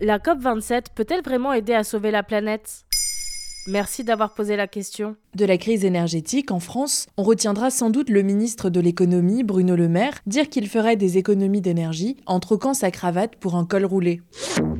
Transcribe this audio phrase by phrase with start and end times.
[0.00, 2.84] La COP27 peut-elle vraiment aider à sauver la planète?
[3.66, 5.16] Merci d'avoir posé la question.
[5.34, 9.74] De la crise énergétique en France, on retiendra sans doute le ministre de l'économie, Bruno
[9.74, 13.84] Le Maire, dire qu'il ferait des économies d'énergie en troquant sa cravate pour un col
[13.84, 14.22] roulé.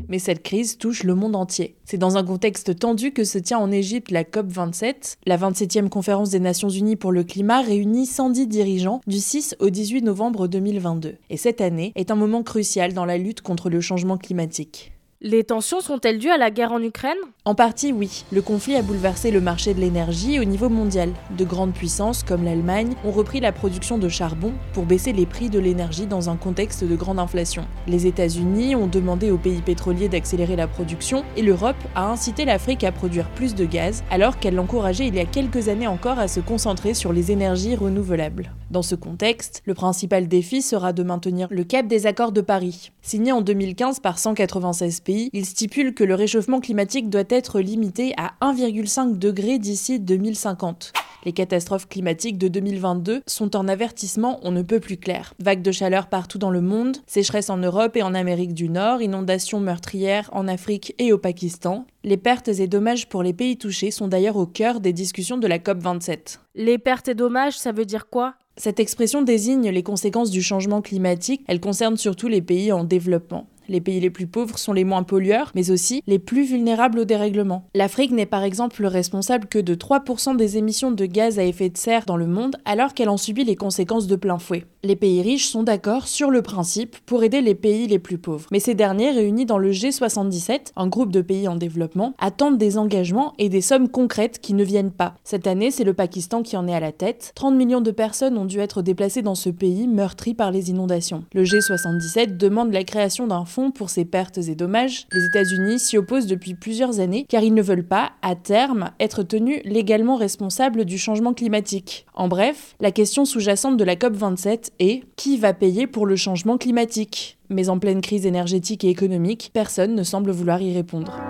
[0.06, 1.74] Mais cette crise touche le monde entier.
[1.84, 6.30] C'est dans un contexte tendu que se tient en Égypte la COP27, la 27e conférence
[6.30, 11.16] des Nations Unies pour le climat réunit 110 dirigeants du 6 au 18 novembre 2022.
[11.28, 14.92] Et cette année est un moment crucial dans la lutte contre le changement climatique.
[15.20, 17.16] Les tensions sont-elles dues à la guerre en Ukraine?
[17.44, 18.24] En partie, oui.
[18.30, 21.12] Le conflit a bouleversé le marché de l'énergie au niveau mondial.
[21.36, 25.50] De grandes puissances, comme l'Allemagne, ont repris la production de charbon pour baisser les prix
[25.50, 27.66] de l'énergie dans un contexte de grande inflation.
[27.88, 32.84] Les États-Unis ont demandé aux pays pétroliers d'accélérer la production et l'Europe a incité l'Afrique
[32.84, 36.28] à produire plus de gaz, alors qu'elle l'encourageait il y a quelques années encore à
[36.28, 38.52] se concentrer sur les énergies renouvelables.
[38.70, 42.92] Dans ce contexte, le principal défi sera de maintenir le cap des accords de Paris.
[43.00, 48.12] Signé en 2015 par 196 pays, il stipule que le réchauffement climatique doit être limité
[48.18, 50.92] à 1,5 degré d'ici 2050.
[51.24, 55.34] Les catastrophes climatiques de 2022 sont un avertissement on ne peut plus clair.
[55.40, 59.02] Vagues de chaleur partout dans le monde, sécheresse en Europe et en Amérique du Nord,
[59.02, 61.86] inondations meurtrières en Afrique et au Pakistan.
[62.04, 65.46] Les pertes et dommages pour les pays touchés sont d'ailleurs au cœur des discussions de
[65.46, 66.38] la COP27.
[66.54, 68.34] Les pertes et dommages, ça veut dire quoi?
[68.58, 73.46] Cette expression désigne les conséquences du changement climatique, elle concerne surtout les pays en développement.
[73.68, 77.04] Les pays les plus pauvres sont les moins pollueurs, mais aussi les plus vulnérables au
[77.04, 77.68] dérèglement.
[77.74, 81.76] L'Afrique n'est par exemple responsable que de 3% des émissions de gaz à effet de
[81.76, 84.64] serre dans le monde, alors qu'elle en subit les conséquences de plein fouet.
[84.84, 88.46] Les pays riches sont d'accord sur le principe pour aider les pays les plus pauvres.
[88.52, 92.78] Mais ces derniers, réunis dans le G77, un groupe de pays en développement, attendent des
[92.78, 95.16] engagements et des sommes concrètes qui ne viennent pas.
[95.24, 97.32] Cette année, c'est le Pakistan qui en est à la tête.
[97.34, 101.24] 30 millions de personnes ont dû être déplacées dans ce pays meurtri par les inondations.
[101.34, 105.08] Le G77 demande la création d'un fonds pour ces pertes et dommages.
[105.12, 109.24] Les États-Unis s'y opposent depuis plusieurs années car ils ne veulent pas, à terme, être
[109.24, 112.06] tenus légalement responsables du changement climatique.
[112.14, 116.58] En bref, la question sous-jacente de la COP27 est qui va payer pour le changement
[116.58, 121.27] climatique Mais en pleine crise énergétique et économique, personne ne semble vouloir y répondre.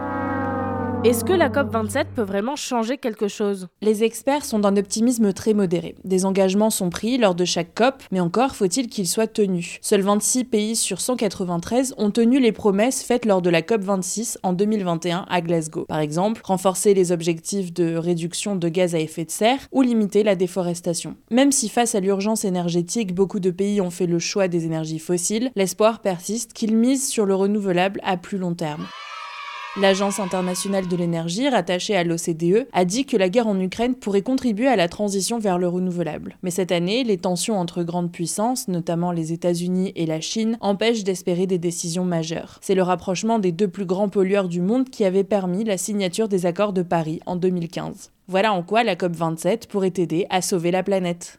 [1.04, 3.68] Est-ce que la COP27 peut vraiment changer quelque chose?
[3.82, 5.94] Les experts sont d'un optimisme très modéré.
[6.02, 9.78] Des engagements sont pris lors de chaque COP, mais encore faut-il qu'ils soient tenus.
[9.80, 14.52] Seuls 26 pays sur 193 ont tenu les promesses faites lors de la COP26 en
[14.52, 15.84] 2021 à Glasgow.
[15.84, 20.24] Par exemple, renforcer les objectifs de réduction de gaz à effet de serre ou limiter
[20.24, 21.14] la déforestation.
[21.30, 24.98] Même si face à l'urgence énergétique, beaucoup de pays ont fait le choix des énergies
[24.98, 28.84] fossiles, l'espoir persiste qu'ils misent sur le renouvelable à plus long terme.
[29.80, 34.22] L'Agence internationale de l'énergie, rattachée à l'OCDE, a dit que la guerre en Ukraine pourrait
[34.22, 36.36] contribuer à la transition vers le renouvelable.
[36.42, 41.04] Mais cette année, les tensions entre grandes puissances, notamment les États-Unis et la Chine, empêchent
[41.04, 42.58] d'espérer des décisions majeures.
[42.60, 46.26] C'est le rapprochement des deux plus grands pollueurs du monde qui avait permis la signature
[46.26, 48.10] des accords de Paris en 2015.
[48.26, 51.38] Voilà en quoi la COP27 pourrait aider à sauver la planète.